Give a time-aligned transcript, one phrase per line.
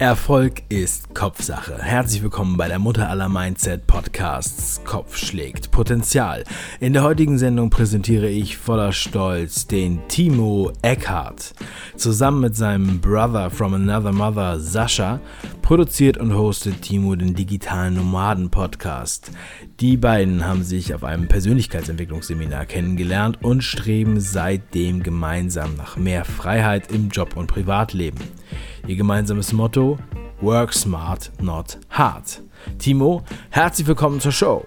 [0.00, 1.78] Erfolg ist Kopfsache.
[1.80, 6.42] Herzlich willkommen bei der Mutter aller Mindset Podcasts Kopf schlägt Potenzial.
[6.80, 11.54] In der heutigen Sendung präsentiere ich voller Stolz den Timo Eckhart.
[11.96, 15.20] Zusammen mit seinem Brother from Another Mother Sascha
[15.62, 19.30] produziert und hostet Timo den digitalen Nomaden Podcast.
[19.78, 26.90] Die beiden haben sich auf einem Persönlichkeitsentwicklungsseminar kennengelernt und streben seitdem gemeinsam nach mehr Freiheit
[26.90, 28.18] im Job und Privatleben.
[28.86, 29.98] Ihr gemeinsames Motto:
[30.40, 32.42] Work smart, not hard.
[32.78, 34.64] Timo, herzlich willkommen zur Show.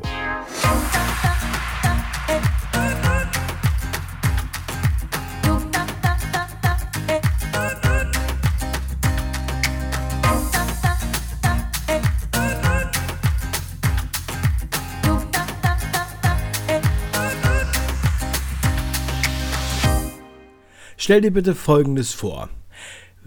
[21.08, 22.50] Stell dir bitte Folgendes vor.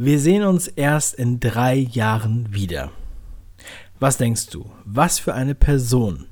[0.02, 2.90] Wir sehen uns erst in drei Jahren wieder.
[3.98, 4.64] Was denkst du?
[4.86, 6.24] Was für eine Person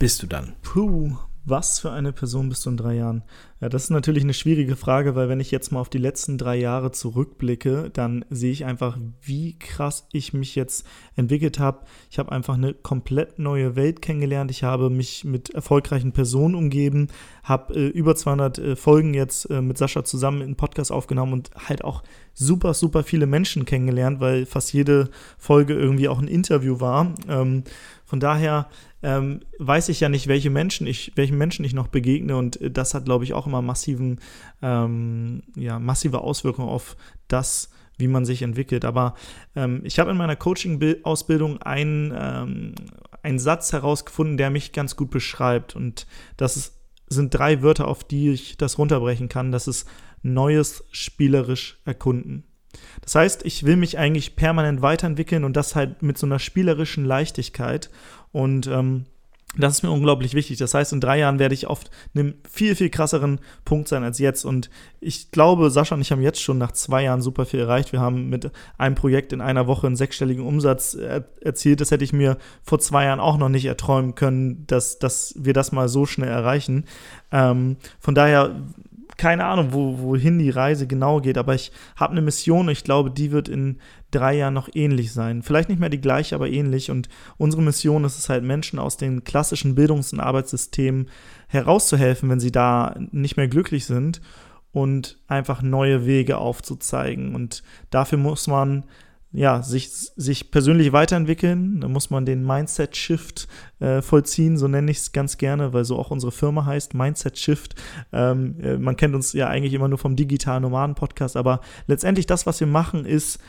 [0.00, 0.56] bist du dann?
[0.62, 1.12] Puh,
[1.44, 3.22] was für eine Person bist du in drei Jahren?
[3.60, 6.38] Ja, das ist natürlich eine schwierige Frage, weil wenn ich jetzt mal auf die letzten
[6.38, 11.84] drei Jahre zurückblicke, dann sehe ich einfach, wie krass ich mich jetzt entwickelt habe.
[12.10, 14.50] Ich habe einfach eine komplett neue Welt kennengelernt.
[14.50, 17.08] Ich habe mich mit erfolgreichen Personen umgeben,
[17.42, 21.50] habe äh, über 200 äh, Folgen jetzt äh, mit Sascha zusammen in Podcast aufgenommen und
[21.68, 22.02] halt auch
[22.34, 27.14] super, super viele Menschen kennengelernt, weil fast jede Folge irgendwie auch ein Interview war.
[27.28, 27.64] Ähm,
[28.14, 28.68] von daher
[29.02, 32.94] ähm, weiß ich ja nicht, welche Menschen ich, welchen Menschen ich noch begegne und das
[32.94, 34.20] hat, glaube ich, auch immer massiven,
[34.62, 38.84] ähm, ja, massive Auswirkungen auf das, wie man sich entwickelt.
[38.84, 39.16] Aber
[39.56, 42.74] ähm, ich habe in meiner Coaching-Ausbildung einen, ähm,
[43.24, 45.74] einen Satz herausgefunden, der mich ganz gut beschreibt.
[45.74, 46.06] Und
[46.36, 46.78] das ist,
[47.08, 49.50] sind drei Wörter, auf die ich das runterbrechen kann.
[49.50, 49.88] Das ist
[50.22, 52.44] Neues spielerisch erkunden.
[53.02, 57.04] Das heißt, ich will mich eigentlich permanent weiterentwickeln und das halt mit so einer spielerischen
[57.04, 57.90] Leichtigkeit.
[58.32, 59.06] Und ähm,
[59.56, 60.58] das ist mir unglaublich wichtig.
[60.58, 61.80] Das heißt, in drei Jahren werde ich auf
[62.14, 64.44] einem viel, viel krasseren Punkt sein als jetzt.
[64.44, 64.68] Und
[65.00, 67.92] ich glaube, Sascha und ich haben jetzt schon nach zwei Jahren super viel erreicht.
[67.92, 71.80] Wir haben mit einem Projekt in einer Woche einen sechsstelligen Umsatz er erzielt.
[71.80, 75.52] Das hätte ich mir vor zwei Jahren auch noch nicht erträumen können, dass, dass wir
[75.52, 76.86] das mal so schnell erreichen.
[77.30, 78.56] Ähm, von daher
[79.16, 82.84] keine Ahnung, wo, wohin die Reise genau geht, aber ich habe eine Mission und ich
[82.84, 83.78] glaube, die wird in
[84.10, 85.42] drei Jahren noch ähnlich sein.
[85.42, 86.90] Vielleicht nicht mehr die gleiche, aber ähnlich.
[86.90, 91.08] Und unsere Mission ist es halt, Menschen aus den klassischen Bildungs- und Arbeitssystemen
[91.48, 94.20] herauszuhelfen, wenn sie da nicht mehr glücklich sind
[94.72, 97.34] und einfach neue Wege aufzuzeigen.
[97.34, 98.84] Und dafür muss man
[99.34, 101.80] ja, sich, sich persönlich weiterentwickeln.
[101.80, 103.48] Da muss man den Mindset-Shift
[103.80, 107.74] äh, vollziehen, so nenne ich es ganz gerne, weil so auch unsere Firma heißt, Mindset-Shift.
[108.12, 112.46] Ähm, äh, man kennt uns ja eigentlich immer nur vom digitalen Nomaden-Podcast, aber letztendlich das,
[112.46, 113.40] was wir machen, ist,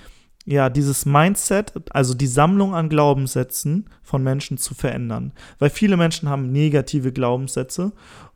[0.47, 5.34] ja, dieses Mindset, also die Sammlung an Glaubenssätzen von Menschen zu verändern.
[5.57, 7.94] Weil viele Menschen haben negative Glaubenssätze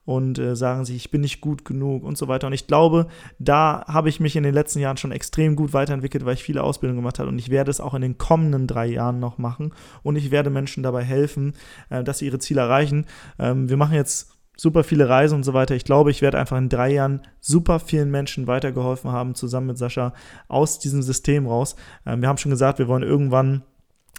[0.09, 2.47] und äh, sagen sich, ich bin nicht gut genug und so weiter.
[2.47, 3.05] Und ich glaube,
[3.37, 6.63] da habe ich mich in den letzten Jahren schon extrem gut weiterentwickelt, weil ich viele
[6.63, 7.29] Ausbildungen gemacht habe.
[7.29, 9.71] Und ich werde es auch in den kommenden drei Jahren noch machen.
[10.01, 11.53] Und ich werde Menschen dabei helfen,
[11.91, 13.05] äh, dass sie ihre Ziele erreichen.
[13.37, 15.75] Ähm, wir machen jetzt super viele Reisen und so weiter.
[15.75, 19.77] Ich glaube, ich werde einfach in drei Jahren super vielen Menschen weitergeholfen haben, zusammen mit
[19.77, 20.15] Sascha,
[20.47, 21.75] aus diesem System raus.
[22.07, 23.61] Ähm, wir haben schon gesagt, wir wollen irgendwann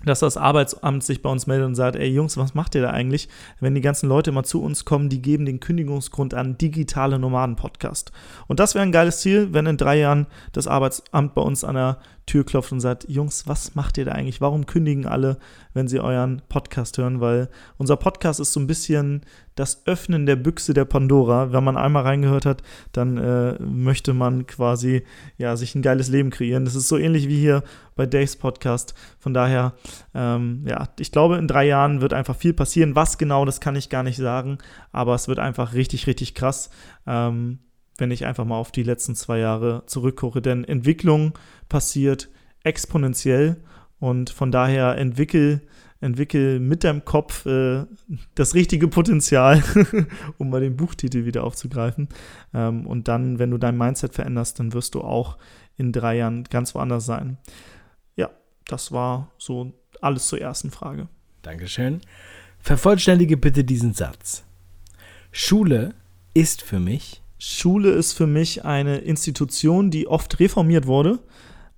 [0.04, 2.90] dass das Arbeitsamt sich bei uns meldet und sagt, ey Jungs, was macht ihr da
[2.90, 3.28] eigentlich,
[3.60, 8.12] wenn die ganzen Leute mal zu uns kommen, die geben den Kündigungsgrund an digitale Nomaden-Podcast.
[8.46, 11.74] Und das wäre ein geiles Ziel, wenn in drei Jahren das Arbeitsamt bei uns an
[11.74, 11.98] der
[12.30, 14.40] Tür klopft und sagt, Jungs, was macht ihr da eigentlich?
[14.40, 15.38] Warum kündigen alle,
[15.74, 17.20] wenn sie euren Podcast hören?
[17.20, 19.22] Weil unser Podcast ist so ein bisschen
[19.56, 21.52] das Öffnen der Büchse der Pandora.
[21.52, 25.02] Wenn man einmal reingehört hat, dann äh, möchte man quasi
[25.38, 26.64] ja, sich ein geiles Leben kreieren.
[26.64, 27.64] Das ist so ähnlich wie hier
[27.96, 28.94] bei Daves Podcast.
[29.18, 29.74] Von daher,
[30.14, 32.94] ähm, ja, ich glaube, in drei Jahren wird einfach viel passieren.
[32.94, 34.58] Was genau, das kann ich gar nicht sagen,
[34.92, 36.70] aber es wird einfach richtig, richtig krass.
[37.08, 37.58] Ähm,
[38.00, 40.42] wenn ich einfach mal auf die letzten zwei Jahre zurückgucke.
[40.42, 41.38] Denn Entwicklung
[41.68, 42.28] passiert
[42.64, 43.62] exponentiell
[43.98, 45.60] und von daher entwickel,
[46.00, 47.84] entwickel mit deinem Kopf äh,
[48.34, 49.62] das richtige Potenzial,
[50.38, 52.08] um mal den Buchtitel wieder aufzugreifen.
[52.54, 55.36] Ähm, und dann, wenn du dein Mindset veränderst, dann wirst du auch
[55.76, 57.38] in drei Jahren ganz woanders sein.
[58.16, 58.30] Ja,
[58.66, 61.08] das war so alles zur ersten Frage.
[61.42, 62.00] Dankeschön.
[62.58, 64.44] Vervollständige bitte diesen Satz.
[65.32, 65.94] Schule
[66.34, 71.20] ist für mich Schule ist für mich eine Institution, die oft reformiert wurde,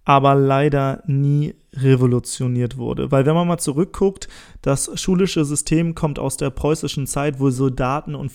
[0.05, 3.13] aber leider nie revolutioniert wurde.
[3.13, 4.29] Weil wenn man mal zurückguckt,
[4.61, 8.33] das schulische System kommt aus der preußischen Zeit, wo Soldaten und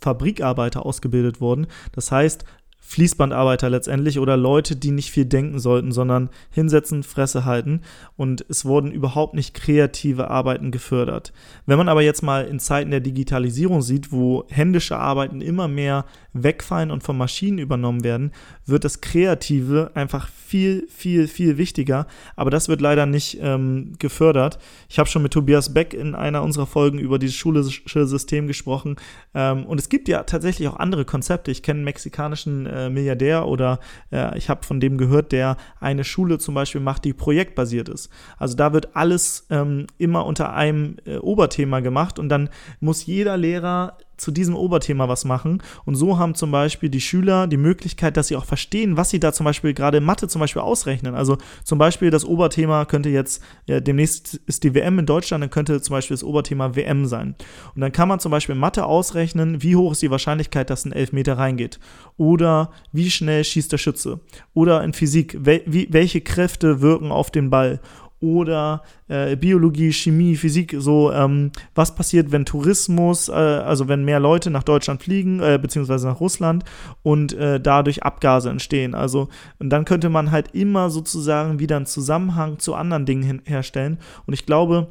[0.00, 1.66] Fabrikarbeiter ausgebildet wurden.
[1.90, 2.44] Das heißt,
[2.88, 7.82] Fließbandarbeiter letztendlich oder Leute, die nicht viel denken sollten, sondern hinsetzen, Fresse halten.
[8.16, 11.34] Und es wurden überhaupt nicht kreative Arbeiten gefördert.
[11.66, 16.06] Wenn man aber jetzt mal in Zeiten der Digitalisierung sieht, wo händische Arbeiten immer mehr
[16.32, 18.32] wegfallen und von Maschinen übernommen werden,
[18.64, 22.06] wird das Kreative einfach viel, viel, viel wichtiger.
[22.36, 24.58] Aber das wird leider nicht ähm, gefördert.
[24.88, 28.96] Ich habe schon mit Tobias Beck in einer unserer Folgen über dieses schulische System gesprochen.
[29.34, 31.50] Ähm, und es gibt ja tatsächlich auch andere Konzepte.
[31.50, 33.80] Ich kenne mexikanischen äh, Milliardär oder
[34.12, 38.10] äh, ich habe von dem gehört, der eine Schule zum Beispiel macht, die projektbasiert ist.
[38.38, 42.48] Also da wird alles ähm, immer unter einem äh, Oberthema gemacht und dann
[42.80, 45.62] muss jeder Lehrer zu diesem Oberthema was machen.
[45.84, 49.20] Und so haben zum Beispiel die Schüler die Möglichkeit, dass sie auch verstehen, was sie
[49.20, 51.14] da zum Beispiel gerade in Mathe zum Beispiel ausrechnen.
[51.14, 55.50] Also zum Beispiel das Oberthema könnte jetzt, ja, demnächst ist die WM in Deutschland, dann
[55.50, 57.34] könnte zum Beispiel das Oberthema WM sein.
[57.74, 60.84] Und dann kann man zum Beispiel in Mathe ausrechnen, wie hoch ist die Wahrscheinlichkeit, dass
[60.84, 61.78] ein Elfmeter reingeht.
[62.16, 64.20] Oder wie schnell schießt der Schütze.
[64.54, 67.80] Oder in Physik, wel wie, welche Kräfte wirken auf den Ball
[68.20, 74.20] oder äh, Biologie, Chemie, Physik, so ähm, was passiert, wenn Tourismus, äh, also wenn mehr
[74.20, 76.64] Leute nach Deutschland fliegen, äh, beziehungsweise nach Russland
[77.02, 78.94] und äh, dadurch Abgase entstehen.
[78.94, 79.28] Also
[79.58, 83.98] und dann könnte man halt immer sozusagen wieder einen Zusammenhang zu anderen Dingen herstellen.
[84.26, 84.88] Und ich glaube,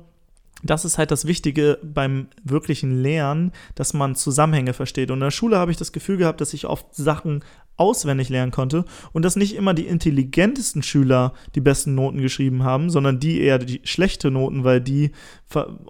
[0.63, 5.11] das ist halt das Wichtige beim wirklichen Lernen, dass man Zusammenhänge versteht.
[5.11, 7.43] Und in der Schule habe ich das Gefühl gehabt, dass ich oft Sachen
[7.77, 12.89] auswendig lernen konnte und dass nicht immer die intelligentesten Schüler die besten Noten geschrieben haben,
[12.89, 15.11] sondern die eher die schlechte Noten, weil die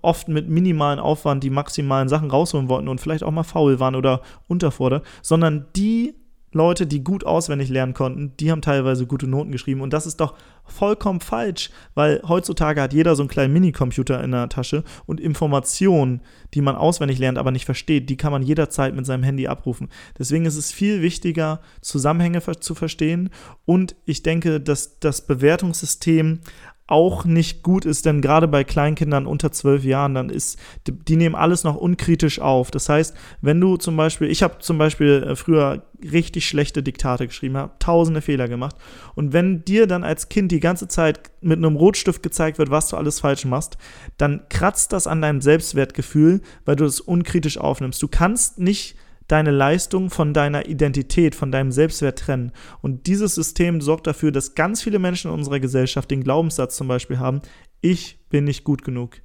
[0.01, 3.95] oft mit minimalen Aufwand die maximalen Sachen rausholen wollten und vielleicht auch mal faul waren
[3.95, 6.15] oder unterfordert, sondern die
[6.53, 9.81] Leute, die gut auswendig lernen konnten, die haben teilweise gute Noten geschrieben.
[9.81, 14.31] Und das ist doch vollkommen falsch, weil heutzutage hat jeder so einen kleinen Minicomputer in
[14.31, 16.21] der Tasche und Informationen,
[16.53, 19.89] die man auswendig lernt, aber nicht versteht, die kann man jederzeit mit seinem Handy abrufen.
[20.17, 23.29] Deswegen ist es viel wichtiger, Zusammenhänge zu verstehen.
[23.65, 26.39] Und ich denke, dass das Bewertungssystem
[26.87, 30.57] auch nicht gut ist, denn gerade bei Kleinkindern unter zwölf Jahren, dann ist,
[30.87, 32.71] die, die, nehmen alles noch unkritisch auf.
[32.71, 37.27] Das heißt, wenn du zum Beispiel, ich habe zum Beispiel äh, früher richtig schlechte Diktate
[37.27, 38.75] geschrieben, habe tausende Fehler gemacht
[39.15, 42.89] und wenn dir dann als Kind die ganze Zeit mit einem Rotstift gezeigt wird, was
[42.89, 43.77] du alles falsch machst,
[44.17, 48.01] dann kratzt das an deinem Selbstwertgefühl, weil du es unkritisch aufnimmst.
[48.01, 48.95] Du kannst nicht
[49.27, 52.51] deine Leistung von deiner Identität, von deinem Selbstwert trennen.
[52.81, 56.87] Und dieses System sorgt dafür, dass ganz viele Menschen in unserer Gesellschaft den Glaubenssatz zum
[56.87, 57.41] Beispiel haben,
[57.81, 59.17] ich bin nicht gut genug.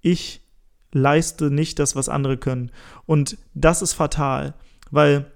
[0.00, 0.46] Ich
[0.92, 2.70] leiste nicht das, was andere können.
[3.06, 4.54] Und das ist fatal,
[4.90, 5.30] weil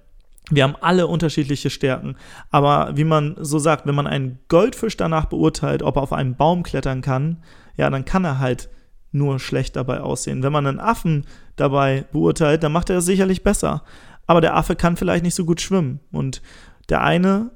[0.50, 2.16] wir haben alle unterschiedliche Stärken.
[2.50, 6.36] Aber wie man so sagt, wenn man einen Goldfisch danach beurteilt, ob er auf einen
[6.36, 7.42] Baum klettern kann,
[7.76, 8.68] ja, dann kann er halt
[9.14, 10.42] nur schlecht dabei aussehen.
[10.42, 11.24] Wenn man einen Affen
[11.56, 13.82] dabei beurteilt, dann macht er es sicherlich besser.
[14.26, 16.00] Aber der Affe kann vielleicht nicht so gut schwimmen.
[16.10, 16.42] Und
[16.88, 17.50] der eine,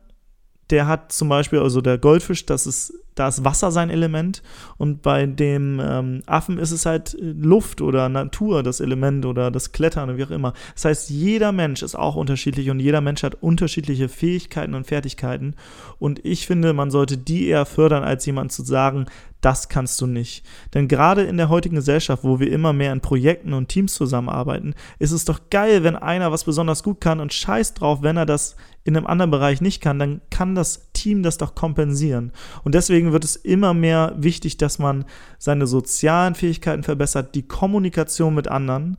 [0.71, 4.43] der hat zum Beispiel, also der Goldfisch, das ist da ist Wasser sein Element
[4.77, 9.51] und bei dem ähm, Affen ist es halt äh, Luft oder Natur das Element oder
[9.51, 10.53] das Klettern oder wie auch immer.
[10.75, 15.55] Das heißt, jeder Mensch ist auch unterschiedlich und jeder Mensch hat unterschiedliche Fähigkeiten und Fertigkeiten
[15.99, 19.07] und ich finde, man sollte die eher fördern, als jemand zu sagen,
[19.41, 20.45] das kannst du nicht.
[20.75, 24.75] Denn gerade in der heutigen Gesellschaft, wo wir immer mehr in Projekten und Teams zusammenarbeiten,
[24.99, 28.27] ist es doch geil, wenn einer was besonders gut kann und scheiß drauf, wenn er
[28.27, 28.57] das
[28.89, 32.33] in einem anderen Bereich nicht kann, dann kann das Team das doch kompensieren.
[32.65, 35.05] Und deswegen wird es immer mehr wichtig, dass man
[35.39, 38.97] seine sozialen Fähigkeiten verbessert, die Kommunikation mit anderen,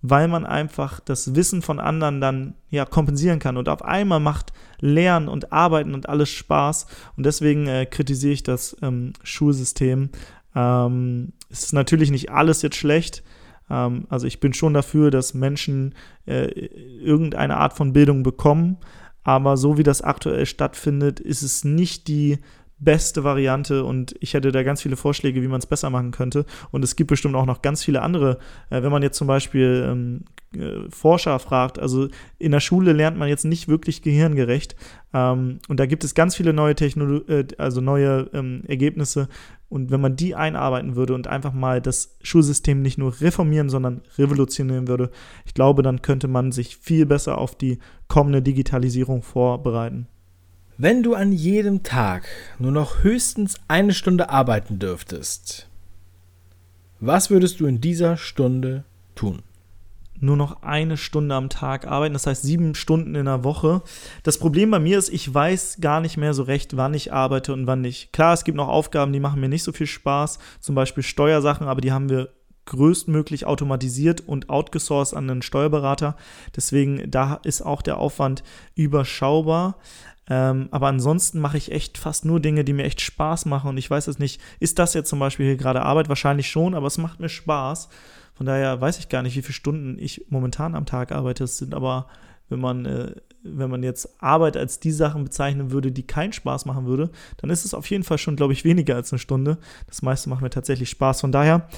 [0.00, 3.58] weil man einfach das Wissen von anderen dann ja kompensieren kann.
[3.58, 6.86] Und auf einmal macht Lernen und Arbeiten und alles Spaß.
[7.18, 10.08] Und deswegen äh, kritisiere ich das ähm, Schulsystem.
[10.54, 13.22] Ähm, es ist natürlich nicht alles jetzt schlecht.
[13.68, 15.94] Ähm, also ich bin schon dafür, dass Menschen
[16.24, 18.78] äh, irgendeine Art von Bildung bekommen.
[19.26, 22.38] Aber so wie das aktuell stattfindet, ist es nicht die
[22.78, 26.46] beste Variante und ich hätte da ganz viele Vorschläge, wie man es besser machen könnte.
[26.70, 28.38] Und es gibt bestimmt auch noch ganz viele andere.
[28.70, 32.06] Äh, wenn man jetzt zum Beispiel ähm, äh, Forscher fragt, also
[32.38, 34.76] in der Schule lernt man jetzt nicht wirklich gehirngerecht.
[35.12, 39.28] Ähm, und da gibt es ganz viele neue Technologien, äh, also neue ähm, Ergebnisse.
[39.68, 44.02] Und wenn man die einarbeiten würde und einfach mal das Schulsystem nicht nur reformieren, sondern
[44.16, 45.10] revolutionieren würde,
[45.44, 50.06] ich glaube, dann könnte man sich viel besser auf die kommende Digitalisierung vorbereiten.
[50.78, 55.68] Wenn du an jedem Tag nur noch höchstens eine Stunde arbeiten dürftest,
[57.00, 59.42] was würdest du in dieser Stunde tun?
[60.20, 63.82] Nur noch eine Stunde am Tag arbeiten, das heißt sieben Stunden in der Woche.
[64.22, 67.52] Das Problem bei mir ist, ich weiß gar nicht mehr so recht, wann ich arbeite
[67.52, 68.12] und wann nicht.
[68.12, 71.68] Klar, es gibt noch Aufgaben, die machen mir nicht so viel Spaß, zum Beispiel Steuersachen,
[71.68, 72.30] aber die haben wir
[72.66, 76.16] größtmöglich automatisiert und outgesourced an einen Steuerberater.
[76.54, 78.42] Deswegen da ist auch der Aufwand
[78.74, 79.78] überschaubar.
[80.28, 83.70] Ähm, aber ansonsten mache ich echt fast nur Dinge, die mir echt Spaß machen.
[83.70, 86.08] Und ich weiß es nicht, ist das jetzt zum Beispiel hier gerade Arbeit?
[86.08, 87.88] Wahrscheinlich schon, aber es macht mir Spaß.
[88.34, 91.44] Von daher weiß ich gar nicht, wie viele Stunden ich momentan am Tag arbeite.
[91.44, 92.06] Es sind aber,
[92.48, 96.66] wenn man, äh, wenn man jetzt Arbeit als die Sachen bezeichnen würde, die keinen Spaß
[96.66, 99.58] machen würde, dann ist es auf jeden Fall schon, glaube ich, weniger als eine Stunde.
[99.86, 101.20] Das meiste macht mir tatsächlich Spaß.
[101.20, 101.68] Von daher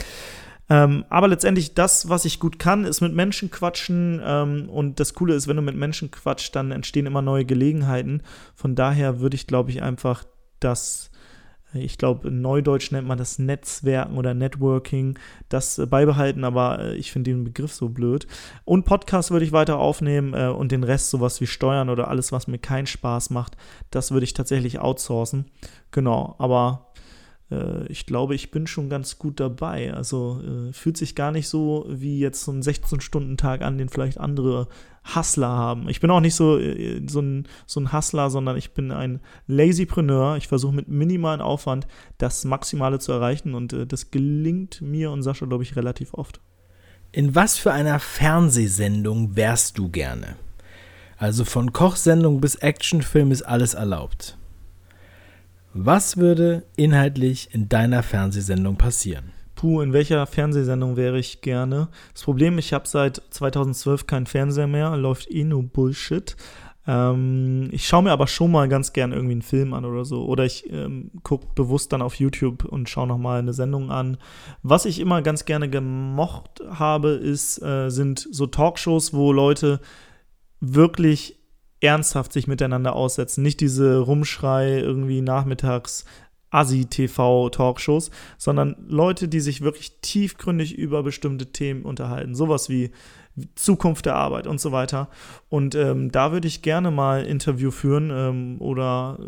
[0.70, 4.20] ähm, aber letztendlich das, was ich gut kann, ist mit Menschen quatschen.
[4.22, 8.22] Ähm, und das Coole ist, wenn du mit Menschen quatscht, dann entstehen immer neue Gelegenheiten.
[8.54, 10.24] Von daher würde ich, glaube ich, einfach
[10.60, 11.10] das,
[11.72, 16.94] ich glaube, in Neudeutsch nennt man das Netzwerken oder Networking, das äh, beibehalten, aber äh,
[16.96, 18.26] ich finde den Begriff so blöd.
[18.64, 22.30] Und Podcast würde ich weiter aufnehmen äh, und den Rest, sowas wie Steuern oder alles,
[22.30, 23.56] was mir keinen Spaß macht,
[23.90, 25.46] das würde ich tatsächlich outsourcen.
[25.92, 26.98] Genau, aber äh,
[27.88, 29.94] ich glaube, ich bin schon ganz gut dabei.
[29.94, 34.18] Also äh, fühlt sich gar nicht so wie jetzt so ein 16-Stunden-Tag an, den vielleicht
[34.18, 34.68] andere
[35.14, 35.88] Hustler haben.
[35.88, 39.20] Ich bin auch nicht so, äh, so, ein, so ein Hustler, sondern ich bin ein
[39.46, 40.36] Lazypreneur.
[40.36, 41.86] Ich versuche mit minimalen Aufwand
[42.18, 46.40] das Maximale zu erreichen und äh, das gelingt mir und Sascha, glaube ich, relativ oft.
[47.12, 50.36] In was für einer Fernsehsendung wärst du gerne?
[51.16, 54.37] Also von Kochsendung bis Actionfilm ist alles erlaubt.
[55.80, 59.30] Was würde inhaltlich in deiner Fernsehsendung passieren?
[59.54, 61.86] Puh, in welcher Fernsehsendung wäre ich gerne?
[62.12, 66.34] Das Problem, ich habe seit 2012 keinen Fernseher mehr, läuft eh nur Bullshit.
[66.84, 70.26] Ähm, ich schaue mir aber schon mal ganz gern irgendwie einen Film an oder so.
[70.26, 74.16] Oder ich ähm, gucke bewusst dann auf YouTube und schaue nochmal eine Sendung an.
[74.64, 79.78] Was ich immer ganz gerne gemocht habe, ist, äh, sind so Talkshows, wo Leute
[80.60, 81.37] wirklich
[81.80, 83.42] ernsthaft sich miteinander aussetzen.
[83.42, 86.04] Nicht diese Rumschrei irgendwie nachmittags
[86.50, 92.34] Assi-TV-Talkshows, sondern Leute, die sich wirklich tiefgründig über bestimmte Themen unterhalten.
[92.34, 92.90] Sowas wie
[93.54, 95.08] Zukunft der Arbeit und so weiter.
[95.48, 99.18] Und ähm, da würde ich gerne mal Interview führen ähm, oder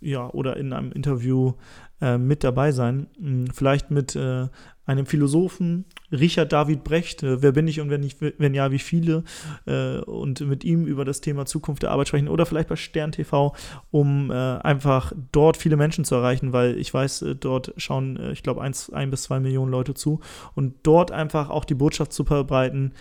[0.00, 1.54] ja, oder in einem Interview
[2.00, 3.08] äh, mit dabei sein.
[3.18, 4.48] Hm, vielleicht mit äh,
[4.86, 8.78] einem Philosophen, Richard David Brecht, äh, wer bin ich und wenn, ich, wenn ja, wie
[8.78, 9.24] viele,
[9.66, 13.12] äh, und mit ihm über das Thema Zukunft der Arbeit sprechen oder vielleicht bei Stern
[13.12, 13.54] TV,
[13.90, 18.42] um äh, einfach dort viele Menschen zu erreichen, weil ich weiß, äh, dort schauen, ich
[18.42, 20.20] glaube, ein, ein bis zwei Millionen Leute zu
[20.54, 22.94] und dort einfach auch die Botschaft zu verbreiten,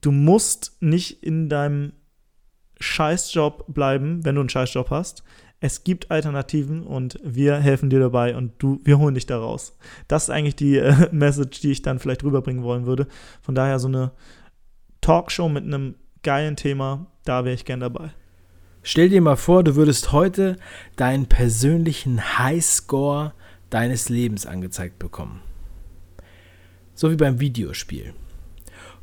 [0.00, 1.92] du musst nicht in deinem
[2.80, 5.22] Scheißjob bleiben, wenn du einen Scheißjob hast
[5.60, 9.76] es gibt Alternativen und wir helfen dir dabei und du, wir holen dich da raus.
[10.06, 13.08] Das ist eigentlich die äh, Message, die ich dann vielleicht rüberbringen wollen würde.
[13.42, 14.12] Von daher so eine
[15.00, 18.10] Talkshow mit einem geilen Thema, da wäre ich gern dabei.
[18.82, 20.56] Stell dir mal vor, du würdest heute
[20.96, 23.32] deinen persönlichen Highscore
[23.70, 25.40] deines Lebens angezeigt bekommen.
[26.94, 28.14] So wie beim Videospiel.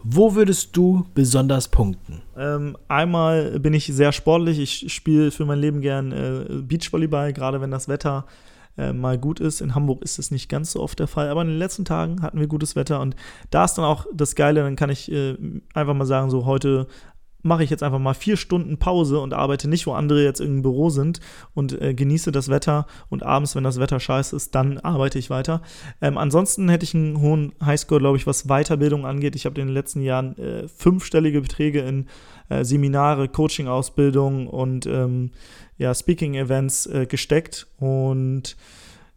[0.08, 2.22] Wo würdest du besonders punkten?
[2.38, 4.60] Ähm, einmal bin ich sehr sportlich.
[4.60, 8.28] Ich spiele für mein Leben gern äh, Beachvolleyball, gerade wenn das Wetter
[8.78, 9.62] äh, mal gut ist.
[9.62, 12.22] In Hamburg ist es nicht ganz so oft der Fall, aber in den letzten Tagen
[12.22, 13.16] hatten wir gutes Wetter und
[13.50, 15.38] da ist dann auch das Geile, dann kann ich äh,
[15.74, 16.86] einfach mal sagen, so heute
[17.46, 20.64] mache ich jetzt einfach mal vier Stunden Pause und arbeite nicht, wo andere jetzt im
[20.64, 21.20] Büro sind
[21.54, 25.30] und äh, genieße das Wetter und abends, wenn das Wetter scheiße ist, dann arbeite ich
[25.30, 25.62] weiter.
[26.02, 29.36] Ähm, ansonsten hätte ich einen hohen Highscore, glaube ich, was Weiterbildung angeht.
[29.36, 32.08] Ich habe in den letzten Jahren äh, fünfstellige Beträge in
[32.50, 35.32] äh, Seminare, Coaching-Ausbildung und ähm,
[35.78, 38.58] ja, Speaking-Events äh, gesteckt und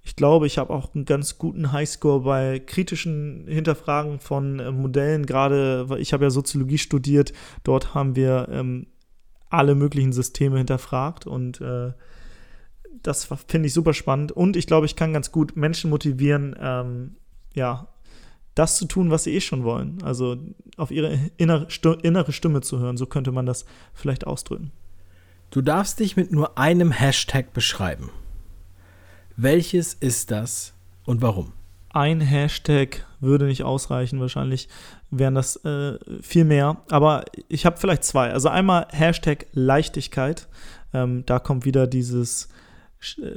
[0.09, 5.27] ich glaube, ich habe auch einen ganz guten Highscore bei kritischen Hinterfragen von äh, Modellen.
[5.27, 8.87] Gerade, weil ich habe ja Soziologie studiert, dort haben wir ähm,
[9.51, 11.93] alle möglichen Systeme hinterfragt und äh,
[13.03, 14.33] das finde ich super spannend.
[14.33, 17.17] Und ich glaube, ich kann ganz gut Menschen motivieren, ähm,
[17.55, 17.89] ja,
[18.55, 20.03] das zu tun, was sie eh schon wollen.
[20.03, 20.39] Also
[20.79, 22.97] auf ihre innere Stimme zu hören.
[22.97, 24.73] So könnte man das vielleicht ausdrücken.
[25.51, 28.09] Du darfst dich mit nur einem Hashtag beschreiben.
[29.41, 31.53] Welches ist das und warum?
[31.91, 34.19] Ein Hashtag würde nicht ausreichen.
[34.19, 34.69] Wahrscheinlich
[35.13, 36.79] wären das äh, viel mehr.
[36.91, 38.33] Aber ich habe vielleicht zwei.
[38.33, 40.49] Also einmal Hashtag Leichtigkeit.
[40.93, 42.49] Ähm, da kommt wieder dieses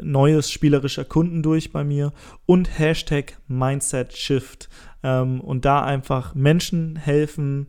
[0.02, 2.14] neues spielerisch Erkunden durch bei mir.
[2.48, 4.70] Und Hashtag Mindset Shift.
[5.04, 7.68] Ähm, und da einfach Menschen helfen,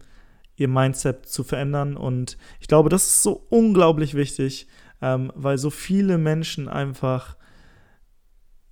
[0.56, 1.98] ihr Mindset zu verändern.
[1.98, 4.68] Und ich glaube, das ist so unglaublich wichtig,
[5.02, 7.36] ähm, weil so viele Menschen einfach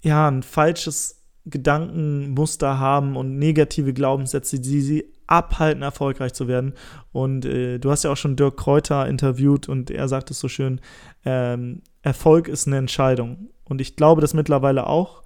[0.02, 6.74] ja, ein falsches Gedankenmuster haben und negative Glaubenssätze, die sie abhalten, erfolgreich zu werden.
[7.12, 10.48] Und äh, du hast ja auch schon Dirk Kräuter interviewt und er sagt es so
[10.48, 10.80] schön,
[11.24, 13.50] ähm, Erfolg ist eine Entscheidung.
[13.64, 15.22] Und ich glaube das mittlerweile auch.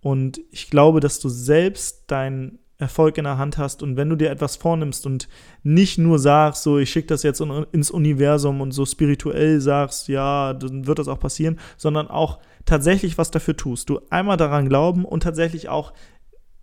[0.00, 4.16] Und ich glaube, dass du selbst dein Erfolg in der Hand hast und wenn du
[4.16, 5.28] dir etwas vornimmst und
[5.62, 10.52] nicht nur sagst, so ich schicke das jetzt ins Universum und so spirituell sagst, ja,
[10.52, 13.88] dann wird das auch passieren, sondern auch tatsächlich was dafür tust.
[13.88, 15.92] Du einmal daran glauben und tatsächlich auch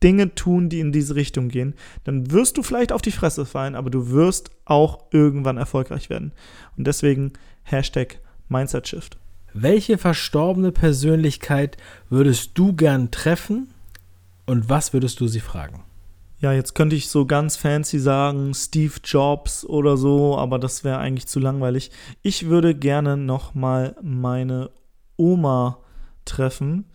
[0.03, 3.75] Dinge tun, die in diese Richtung gehen, dann wirst du vielleicht auf die Fresse fallen,
[3.75, 6.33] aber du wirst auch irgendwann erfolgreich werden.
[6.77, 7.31] Und deswegen
[7.63, 8.19] Hashtag
[8.49, 9.17] Mindset Shift.
[9.53, 11.77] Welche verstorbene Persönlichkeit
[12.09, 13.69] würdest du gern treffen
[14.45, 15.83] und was würdest du sie fragen?
[16.39, 20.97] Ja, jetzt könnte ich so ganz fancy sagen, Steve Jobs oder so, aber das wäre
[20.97, 21.91] eigentlich zu langweilig.
[22.21, 24.69] Ich würde gerne nochmal meine
[25.15, 25.82] Oma
[26.25, 26.85] treffen.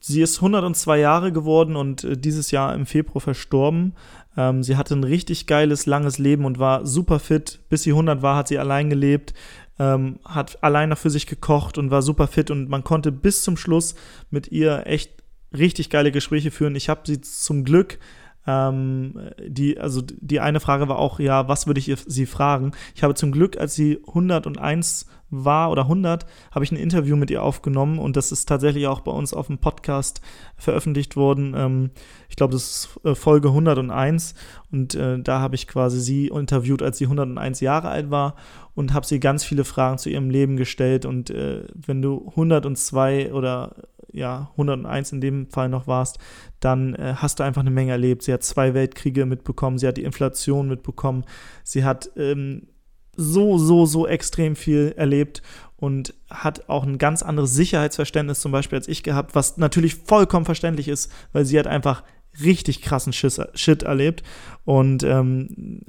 [0.00, 3.94] Sie ist 102 Jahre geworden und äh, dieses Jahr im Februar verstorben.
[4.36, 7.60] Ähm, sie hatte ein richtig geiles, langes Leben und war super fit.
[7.68, 9.34] Bis sie 100 war, hat sie allein gelebt,
[9.78, 13.56] ähm, hat alleine für sich gekocht und war super fit und man konnte bis zum
[13.56, 13.94] Schluss
[14.30, 15.22] mit ihr echt
[15.56, 16.74] richtig geile Gespräche führen.
[16.74, 17.98] Ich habe sie zum Glück
[18.46, 22.72] ähm, die, also die eine Frage war auch, ja, was würde ich sie fragen?
[22.94, 27.30] Ich habe zum Glück, als sie 101 war oder 100, habe ich ein Interview mit
[27.30, 30.20] ihr aufgenommen und das ist tatsächlich auch bei uns auf dem Podcast
[30.56, 31.54] veröffentlicht worden.
[31.56, 31.90] Ähm,
[32.28, 34.34] ich glaube, das ist äh, Folge 101
[34.70, 38.36] und äh, da habe ich quasi sie interviewt, als sie 101 Jahre alt war
[38.74, 43.32] und habe sie ganz viele Fragen zu ihrem Leben gestellt und äh, wenn du 102
[43.32, 43.74] oder
[44.14, 46.18] ja, 101 in dem Fall noch warst,
[46.60, 48.22] dann äh, hast du einfach eine Menge erlebt.
[48.22, 51.24] Sie hat zwei Weltkriege mitbekommen, sie hat die Inflation mitbekommen,
[51.64, 52.68] sie hat ähm,
[53.16, 55.42] so, so, so extrem viel erlebt
[55.76, 60.46] und hat auch ein ganz anderes Sicherheitsverständnis zum Beispiel als ich gehabt, was natürlich vollkommen
[60.46, 62.02] verständlich ist, weil sie hat einfach
[62.42, 64.22] richtig krassen Schiss, Shit erlebt
[64.64, 65.82] und ähm,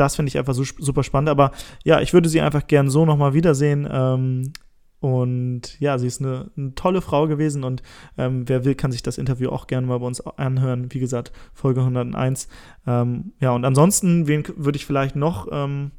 [0.00, 1.28] das finde ich einfach so, super spannend.
[1.28, 1.52] Aber
[1.84, 3.86] ja, ich würde sie einfach gern so nochmal wiedersehen.
[3.90, 4.52] Ähm,
[5.00, 7.82] und ja, sie ist eine, eine tolle Frau gewesen und
[8.18, 10.92] ähm, wer will, kann sich das Interview auch gerne mal bei uns anhören.
[10.92, 12.48] Wie gesagt, Folge 101.
[12.86, 15.92] Ähm, ja, und ansonsten, wen würde ich vielleicht noch ähm,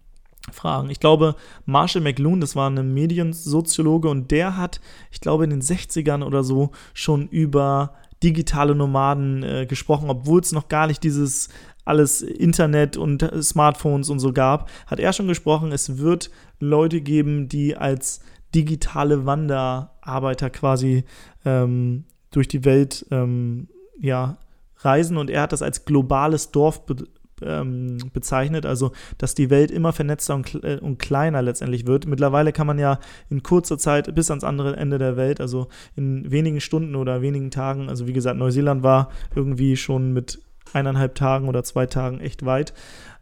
[0.52, 0.90] fragen?
[0.90, 4.82] Ich glaube, Marshall McLuhan, das war ein Mediensoziologe und der hat,
[5.12, 7.94] ich glaube, in den 60ern oder so schon über
[8.24, 11.50] digitale Nomaden äh, gesprochen, obwohl es noch gar nicht dieses
[11.86, 17.50] alles Internet und Smartphones und so gab, hat er schon gesprochen, es wird Leute geben,
[17.50, 18.22] die als
[18.54, 21.04] digitale Wanderarbeiter quasi
[21.46, 23.68] ähm, durch die Welt ähm,
[24.00, 24.38] ja,
[24.77, 27.08] reisen und er hat das als globales Dorf be
[27.46, 32.06] ähm, bezeichnet, also dass die Welt immer vernetzter und, äh, und, kleiner letztendlich wird.
[32.06, 33.00] Mittlerweile kann man ja
[33.30, 37.51] in kurzer Zeit bis ans andere Ende der Welt, also in wenigen Stunden oder wenigen
[37.51, 40.42] Tagen, also wie gesagt, Neuseeland war irgendwie schon mit
[40.74, 42.74] eineinhalb Tagen oder zwei Tagen echt weit.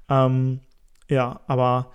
[0.09, 0.59] Ähm,
[1.07, 1.91] ja, aber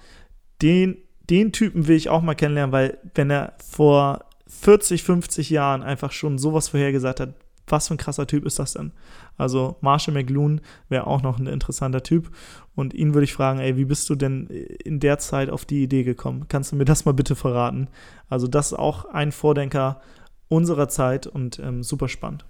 [0.62, 0.96] den
[1.30, 6.12] den Typen will ich auch mal kennenlernen, weil wenn er vor 40, 50 Jahren einfach
[6.12, 7.34] schon sowas vorhergesagt hat,
[7.66, 8.92] was für ein krasser Typ ist das denn?
[9.36, 12.30] Also Marshall McLuhan wäre auch noch ein interessanter Typ
[12.74, 15.82] und ihn würde ich fragen, ey, wie bist du denn in der Zeit auf die
[15.82, 16.46] Idee gekommen?
[16.48, 17.88] Kannst du mir das mal bitte verraten?
[18.28, 20.00] Also das ist auch ein Vordenker
[20.48, 22.44] unserer Zeit und ähm, super spannend.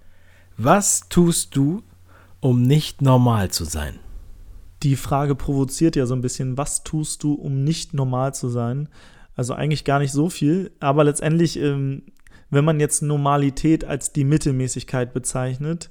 [0.57, 1.81] Was tust du,
[2.39, 3.99] um nicht normal zu sein?
[4.85, 8.87] die Frage provoziert ja so ein bisschen, was tust du, um nicht normal zu sein?
[9.35, 12.03] Also eigentlich gar nicht so viel, aber letztendlich, ähm,
[12.51, 15.89] wenn man jetzt Normalität als die Mittelmäßigkeit bezeichnet,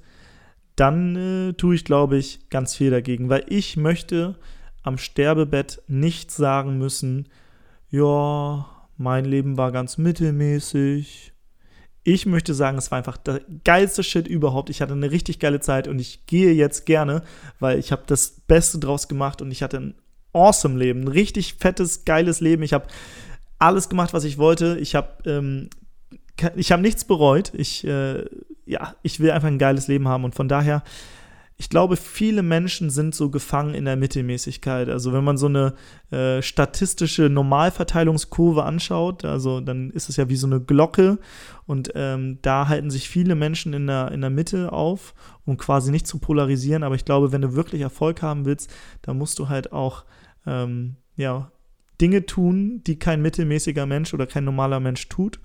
[0.77, 4.37] dann äh, tue ich, glaube ich, ganz viel dagegen, weil ich möchte
[4.83, 7.29] am Sterbebett nicht sagen müssen,
[7.91, 11.33] ja, mein Leben war ganz mittelmäßig,
[12.05, 14.69] ich möchte sagen, es war einfach der geilste Shit überhaupt.
[14.69, 17.23] Ich hatte eine richtig geile Zeit und ich gehe jetzt gerne,
[17.61, 19.95] weil ich habe das Beste draus gemacht und ich hatte ein
[20.35, 22.63] awesome Leben, ein richtig fettes, geiles Leben.
[22.63, 22.89] Ich habe
[23.59, 24.77] alles gemacht, was ich wollte.
[24.79, 25.71] Ich habe ähm,
[26.57, 27.53] ich habe nichts bereut.
[27.55, 28.25] Ich äh,
[28.67, 30.83] ja, ich will einfach ein geiles Leben haben und von daher
[31.57, 34.89] ich glaube, viele Menschen sind so gefangen in der Mittelmäßigkeit.
[34.89, 35.75] Also wenn man so eine
[36.11, 41.19] äh, statistische Normalverteilungskurve anschaut, also dann ist es ja wie so eine Glocke
[41.67, 45.93] und ähm, da halten sich viele Menschen in der, in der Mitte auf, um quasi
[45.93, 46.83] nicht zu polarisieren.
[46.83, 48.73] Aber ich glaube, wenn du wirklich Erfolg haben willst,
[49.03, 50.05] dann musst du halt auch
[50.47, 51.53] ähm, ja,
[52.01, 55.39] Dinge tun, die kein mittelmäßiger Mensch oder kein normaler Mensch tut.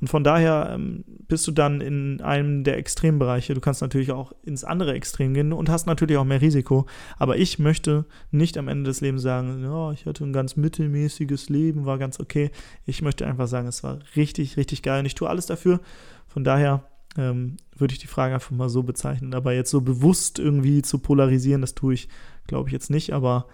[0.00, 3.54] Und von daher ähm, bist du dann in einem der Extrembereiche.
[3.54, 6.86] Du kannst natürlich auch ins andere Extrem gehen und hast natürlich auch mehr Risiko.
[7.18, 11.48] Aber ich möchte nicht am Ende des Lebens sagen, ja, ich hatte ein ganz mittelmäßiges
[11.50, 12.50] Leben, war ganz okay.
[12.86, 15.80] Ich möchte einfach sagen, es war richtig, richtig geil und ich tue alles dafür.
[16.26, 16.84] Von daher
[17.18, 19.34] ähm, würde ich die Frage einfach mal so bezeichnen.
[19.34, 22.08] Aber jetzt so bewusst irgendwie zu polarisieren, das tue ich,
[22.46, 23.12] glaube ich, jetzt nicht.
[23.12, 23.46] Aber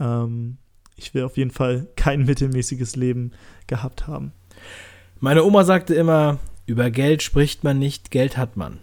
[0.00, 0.58] ähm,
[0.96, 3.32] ich will auf jeden Fall kein mittelmäßiges Leben
[3.66, 4.32] gehabt haben.
[5.20, 8.78] Meine Oma sagte immer, über Geld spricht man nicht, Geld hat man.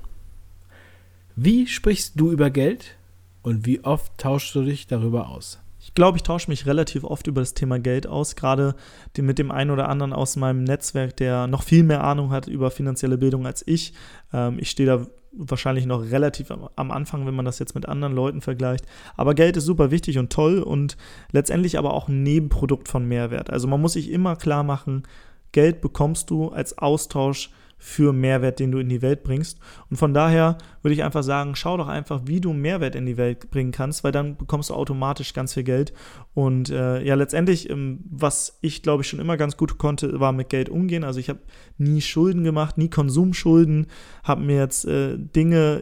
[1.36, 2.98] Wie sprichst du über Geld
[3.42, 5.60] Und wie oft tauschst du dich darüber aus?
[5.90, 8.76] Ich glaube, ich tausche mich relativ oft über das Thema Geld aus, gerade
[9.18, 12.70] mit dem einen oder anderen aus meinem Netzwerk, der noch viel mehr Ahnung hat über
[12.70, 13.94] finanzielle Bildung als ich.
[14.32, 18.14] Ähm, ich stehe da wahrscheinlich noch relativ am Anfang, wenn man das jetzt mit anderen
[18.14, 18.86] Leuten vergleicht.
[19.18, 20.96] Aber Geld ist super wichtig und toll und
[21.32, 23.50] letztendlich aber auch ein Nebenprodukt von Mehrwert.
[23.50, 25.08] Also man muss sich immer klar machen,
[25.54, 27.50] Geld bekommst du als Austausch
[27.80, 29.58] für Mehrwert, den du in die Welt bringst.
[29.90, 33.18] Und von daher würde ich einfach sagen, schau doch einfach, wie du Mehrwert in die
[33.18, 35.94] Welt bringen kannst, weil dann bekommst du automatisch ganz viel Geld.
[36.34, 40.34] Und äh, ja, letztendlich, ähm, was ich glaube ich schon immer ganz gut konnte, war
[40.34, 41.06] mit Geld umgehen.
[41.06, 41.40] Also ich habe
[41.78, 43.88] nie Schulden gemacht, nie Konsumschulden,
[44.24, 45.82] habe mir jetzt äh, Dinge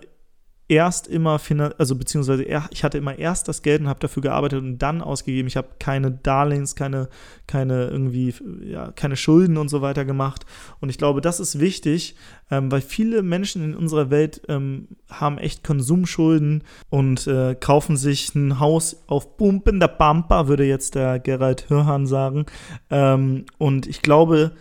[0.69, 1.39] erst immer,
[1.77, 5.47] also beziehungsweise ich hatte immer erst das Geld und habe dafür gearbeitet und dann ausgegeben.
[5.47, 7.07] Ich habe keine Darlehens, keine,
[7.47, 10.45] keine irgendwie, ja, keine Schulden und so weiter gemacht.
[10.81, 12.15] Und ich glaube, das ist wichtig,
[12.51, 18.35] ähm, weil viele Menschen in unserer Welt ähm, haben echt Konsumschulden und äh, kaufen sich
[18.35, 22.45] ein Haus auf pumpender Pampa, würde jetzt der Gerald Hörhan sagen.
[22.89, 24.51] Ähm, und ich glaube,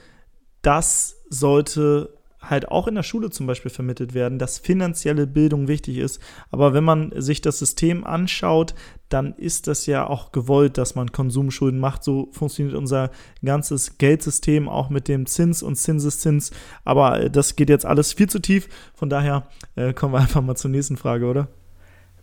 [0.62, 2.15] das sollte
[2.50, 6.20] halt auch in der Schule zum Beispiel vermittelt werden, dass finanzielle Bildung wichtig ist.
[6.50, 8.74] Aber wenn man sich das System anschaut,
[9.08, 12.02] dann ist das ja auch gewollt, dass man Konsumschulden macht.
[12.02, 13.10] So funktioniert unser
[13.44, 16.50] ganzes Geldsystem auch mit dem Zins und Zinseszins.
[16.84, 18.68] Aber äh, das geht jetzt alles viel zu tief.
[18.94, 21.48] Von daher äh, kommen wir einfach mal zur nächsten Frage, oder?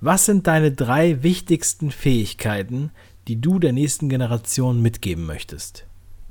[0.02, 2.92] Was sind deine drei wichtigsten Fähigkeiten,
[3.30, 5.86] die du der nächsten Generation mitgeben möchtest?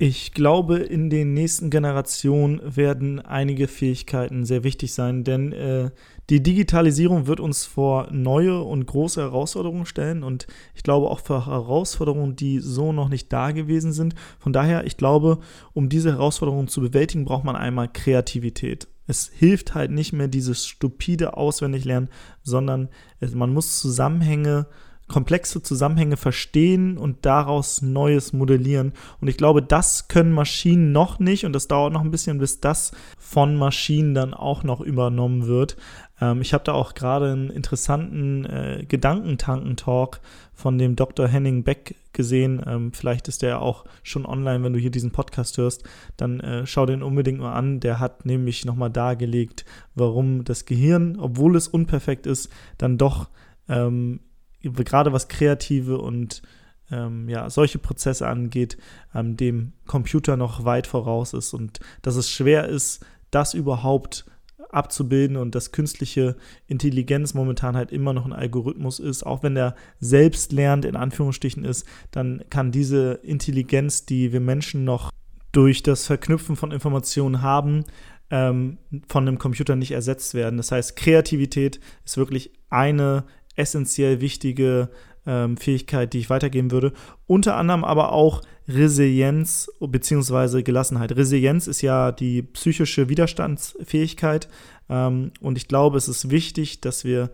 [0.04, 5.92] Ich glaube, in den nächsten Generationen werden einige Fähigkeiten sehr wichtig sein, denn äh,
[6.28, 11.46] die Digitalisierung wird uns vor neue und große Herausforderungen stellen und ich glaube auch für
[11.46, 14.16] Herausforderungen, die so noch nicht da gewesen sind.
[14.40, 15.38] Von daher, ich glaube,
[15.72, 18.88] um diese Herausforderungen zu bewältigen, braucht man einmal Kreativität.
[19.06, 22.08] Es hilft halt nicht mehr dieses stupide Auswendiglernen,
[22.42, 22.88] sondern
[23.34, 28.92] man muss Zusammenhänge äh, komplexe Zusammenhänge verstehen und daraus Neues modellieren.
[29.20, 32.60] Und ich glaube, das können Maschinen noch nicht und das dauert noch ein bisschen, bis
[32.60, 35.76] das von Maschinen dann auch noch übernommen wird.
[36.20, 40.20] Ähm, ich habe da auch gerade einen interessanten äh, Gedankentanken-Talk
[40.54, 41.26] von dem Dr.
[41.26, 42.62] Henning Beck gesehen.
[42.66, 45.84] Ähm, vielleicht ist der auch schon online, wenn du hier diesen Podcast hörst.
[46.16, 47.80] Dann äh, schau den unbedingt mal an.
[47.80, 53.28] Der hat nämlich nochmal dargelegt, warum das Gehirn, obwohl es unperfekt ist, dann doch
[53.68, 54.20] ähm,
[54.62, 56.42] gerade was kreative und
[56.90, 58.76] ähm, ja, solche Prozesse angeht,
[59.14, 64.26] ähm, dem Computer noch weit voraus ist und dass es schwer ist, das überhaupt
[64.72, 69.74] abzubilden und dass künstliche Intelligenz momentan halt immer noch ein Algorithmus ist, auch wenn der
[70.00, 75.10] selbst lernt in Anführungsstrichen ist, dann kann diese Intelligenz, die wir Menschen noch
[75.52, 77.84] durch das Verknüpfen von Informationen haben,
[78.30, 80.56] ähm, von einem Computer nicht ersetzt werden.
[80.56, 83.24] Das heißt, Kreativität ist wirklich eine
[83.56, 84.90] essentiell wichtige
[85.26, 86.92] ähm, Fähigkeit, die ich weitergeben würde.
[87.26, 90.62] Unter anderem aber auch Resilienz bzw.
[90.62, 91.14] Gelassenheit.
[91.16, 94.48] Resilienz ist ja die psychische Widerstandsfähigkeit
[94.88, 97.30] ähm, und ich glaube, es ist wichtig, dass wir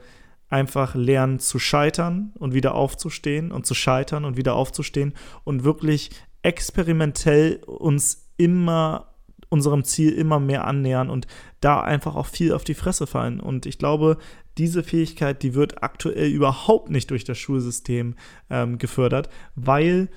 [0.48, 6.10] einfach lernen zu scheitern und wieder aufzustehen und zu scheitern und wieder aufzustehen und wirklich
[6.42, 9.14] experimentell uns immer
[9.50, 11.26] unserem Ziel immer mehr annähern und
[11.60, 13.40] da einfach auch viel auf die Fresse fallen.
[13.40, 14.18] Und ich glaube,
[14.58, 18.16] diese Fähigkeit, die wird aktuell überhaupt nicht durch das Schulsystem
[18.50, 20.08] ähm, gefördert, weil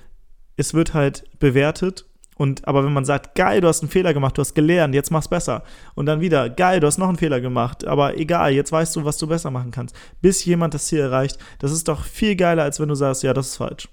[0.56, 4.36] es wird halt bewertet und aber wenn man sagt, geil, du hast einen Fehler gemacht,
[4.36, 5.62] du hast gelernt, jetzt mach's besser.
[5.94, 9.04] Und dann wieder, geil, du hast noch einen Fehler gemacht, aber egal, jetzt weißt du,
[9.04, 9.94] was du besser machen kannst.
[10.20, 13.32] Bis jemand das Ziel erreicht, das ist doch viel geiler, als wenn du sagst, ja,
[13.32, 13.88] das ist falsch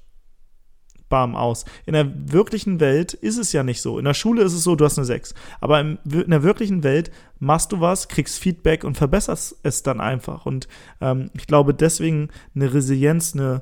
[1.09, 1.65] bam, aus.
[1.85, 3.99] In der wirklichen Welt ist es ja nicht so.
[3.99, 5.33] In der Schule ist es so, du hast eine 6.
[5.59, 10.45] Aber in der wirklichen Welt machst du was, kriegst Feedback und verbesserst es dann einfach.
[10.45, 10.67] Und
[11.01, 13.61] ähm, ich glaube, deswegen eine Resilienz, eine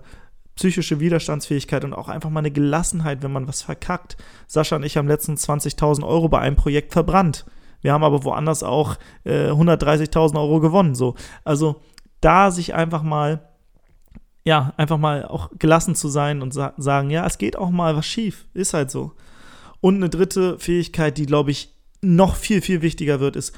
[0.55, 4.17] psychische Widerstandsfähigkeit und auch einfach mal eine Gelassenheit, wenn man was verkackt.
[4.47, 7.45] Sascha und ich haben letztens 20.000 Euro bei einem Projekt verbrannt.
[7.81, 10.95] Wir haben aber woanders auch äh, 130.000 Euro gewonnen.
[10.95, 11.15] So.
[11.43, 11.81] Also
[12.21, 13.46] da sich einfach mal
[14.47, 17.97] ja, einfach mal auch gelassen zu sein und sa sagen, ja, es geht auch mal
[17.97, 18.45] was schief.
[18.53, 19.11] Ist halt so.
[19.81, 23.53] Und eine dritte Fähigkeit, die, glaube ich, noch viel, viel wichtiger wird, ist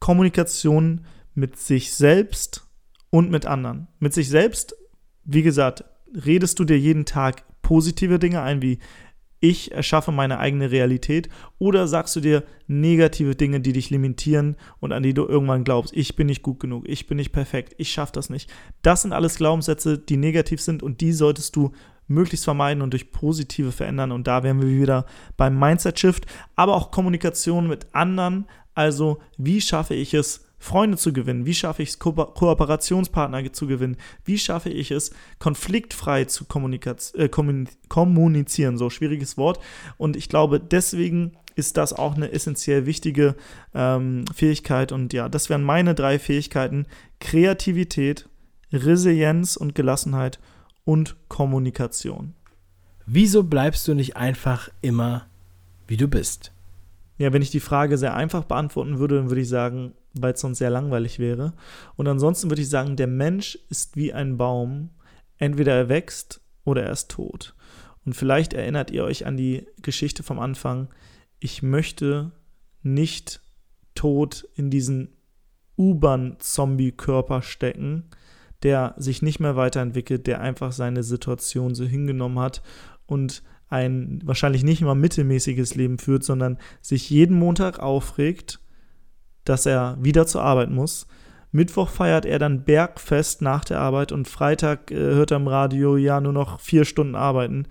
[0.00, 1.02] Kommunikation
[1.36, 2.66] mit sich selbst
[3.10, 3.86] und mit anderen.
[4.00, 4.74] Mit sich selbst,
[5.22, 8.80] wie gesagt, redest du dir jeden Tag positive Dinge ein, wie
[9.42, 11.28] ich erschaffe meine eigene Realität?
[11.58, 15.94] Oder sagst du dir negative Dinge, die dich limitieren und an die du irgendwann glaubst,
[15.94, 18.48] ich bin nicht gut genug, ich bin nicht perfekt, ich schaffe das nicht.
[18.82, 21.72] Das sind alles Glaubenssätze, die negativ sind und die solltest du
[22.06, 24.12] möglichst vermeiden und durch positive verändern.
[24.12, 29.60] Und da wären wir wieder beim Mindset Shift, aber auch Kommunikation mit anderen, also wie
[29.60, 31.44] schaffe ich es Freunde zu gewinnen?
[31.44, 33.96] Wie schaffe ich es, Ko Kooperationspartner zu gewinnen?
[34.24, 36.44] Wie schaffe ich es, konfliktfrei zu
[37.14, 38.78] äh, kommunizieren?
[38.78, 39.58] So schwieriges Wort.
[39.98, 43.34] Und ich glaube, deswegen ist das auch eine essentiell wichtige
[43.74, 44.92] ähm, Fähigkeit.
[44.92, 46.86] Und ja, das wären meine drei Fähigkeiten:
[47.18, 48.28] Kreativität,
[48.72, 50.38] Resilienz und Gelassenheit
[50.84, 52.34] und Kommunikation.
[53.04, 55.26] Wieso bleibst du nicht einfach immer,
[55.88, 56.52] wie du bist?
[57.18, 60.40] Ja, wenn ich die Frage sehr einfach beantworten würde, dann würde ich sagen, weil es
[60.40, 61.54] sonst sehr langweilig wäre.
[61.96, 64.90] Und ansonsten würde ich sagen, der Mensch ist wie ein Baum.
[65.38, 67.54] Entweder er wächst oder er ist tot.
[68.04, 70.88] Und vielleicht erinnert ihr euch an die Geschichte vom Anfang.
[71.40, 72.32] Ich möchte
[72.82, 73.40] nicht
[73.94, 75.16] tot in diesen
[75.78, 78.10] U-Bahn-Zombie-Körper stecken,
[78.62, 82.62] der sich nicht mehr weiterentwickelt, der einfach seine Situation so hingenommen hat
[83.06, 88.60] und ein wahrscheinlich nicht immer mittelmäßiges Leben führt, sondern sich jeden Montag aufregt,
[89.44, 91.06] dass er wieder zur Arbeit muss.
[91.50, 95.96] Mittwoch feiert er dann Bergfest nach der Arbeit und Freitag äh, hört er im Radio,
[95.96, 97.66] ja, nur noch vier Stunden arbeiten.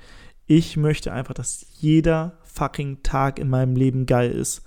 [0.45, 4.63] Ich möchte einfach, dass jeder fucking Tag in meinem Leben geil ist.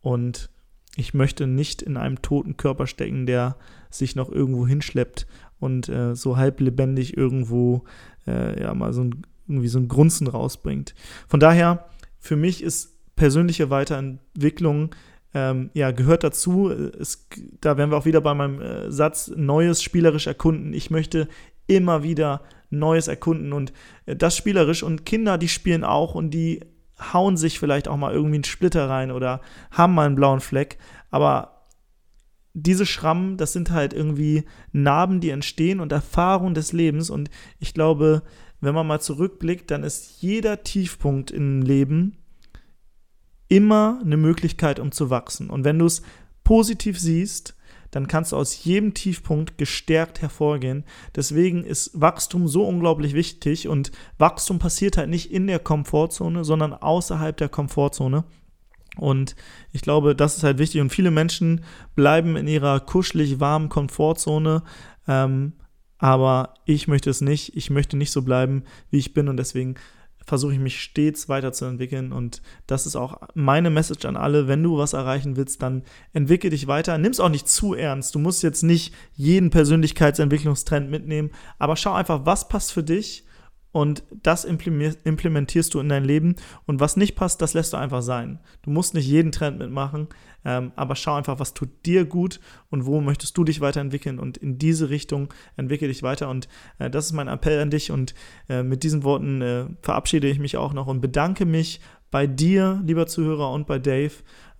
[0.00, 0.50] Und
[0.96, 3.56] ich möchte nicht in einem toten Körper stecken, der
[3.90, 5.26] sich noch irgendwo hinschleppt
[5.58, 7.84] und äh, so halb lebendig irgendwo
[8.26, 10.94] äh, ja mal so ein, irgendwie so ein Grunzen rausbringt.
[11.28, 11.86] Von daher,
[12.18, 14.94] für mich ist persönliche Weiterentwicklung
[15.34, 16.70] ähm, ja, gehört dazu.
[16.70, 17.28] Es,
[17.60, 20.72] da wären wir auch wieder bei meinem äh, Satz, Neues spielerisch erkunden.
[20.74, 21.28] Ich möchte
[21.66, 23.72] immer wieder Neues erkunden und
[24.06, 24.82] äh, das spielerisch.
[24.82, 26.60] Und Kinder, die spielen auch und die
[27.12, 29.40] hauen sich vielleicht auch mal irgendwie einen Splitter rein oder
[29.70, 30.78] haben mal einen blauen Fleck.
[31.10, 31.66] Aber
[32.52, 37.08] diese Schrammen, das sind halt irgendwie Narben, die entstehen und Erfahrungen des Lebens.
[37.08, 38.22] Und ich glaube,
[38.60, 42.16] wenn man mal zurückblickt, dann ist jeder Tiefpunkt im Leben
[43.50, 45.50] immer eine Möglichkeit, um zu wachsen.
[45.50, 46.00] Und wenn du es
[46.44, 47.54] positiv siehst,
[47.90, 50.84] dann kannst du aus jedem Tiefpunkt gestärkt hervorgehen.
[51.16, 56.72] Deswegen ist Wachstum so unglaublich wichtig und Wachstum passiert halt nicht in der Komfortzone, sondern
[56.72, 58.24] außerhalb der Komfortzone.
[58.96, 59.34] Und
[59.72, 60.80] ich glaube, das ist halt wichtig.
[60.80, 61.64] Und viele Menschen
[61.96, 64.62] bleiben in ihrer kuschelig warmen Komfortzone.
[65.08, 65.54] Ähm,
[65.98, 67.56] aber ich möchte es nicht.
[67.56, 69.28] Ich möchte nicht so bleiben, wie ich bin.
[69.28, 69.76] Und deswegen
[70.30, 74.78] versuche ich mich stets weiterzuentwickeln und das ist auch meine Message an alle, wenn du
[74.78, 78.44] was erreichen willst, dann entwickle dich weiter, nimm es auch nicht zu ernst, du musst
[78.44, 83.24] jetzt nicht jeden Persönlichkeitsentwicklungstrend mitnehmen, aber schau einfach, was passt für dich
[83.72, 86.34] und das implementierst du in dein Leben
[86.66, 88.40] und was nicht passt, das lässt du einfach sein.
[88.62, 90.08] Du musst nicht jeden Trend mitmachen,
[90.44, 94.38] ähm, aber schau einfach, was tut dir gut und wo möchtest du dich weiterentwickeln und
[94.38, 98.14] in diese Richtung entwickle dich weiter und äh, das ist mein Appell an dich und
[98.48, 101.80] äh, mit diesen Worten äh, verabschiede ich mich auch noch und bedanke mich
[102.10, 104.12] bei dir, lieber Zuhörer und bei Dave.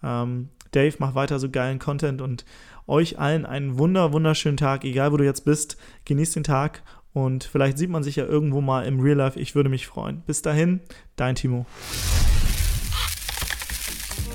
[0.03, 2.45] Ähm, Dave, mach weiter so geilen Content und
[2.87, 5.77] euch allen einen wunder, wunderschönen Tag, egal wo du jetzt bist.
[6.05, 9.39] Genieß den Tag und vielleicht sieht man sich ja irgendwo mal im Real Life.
[9.39, 10.23] Ich würde mich freuen.
[10.27, 10.81] Bis dahin,
[11.17, 11.67] dein Timo.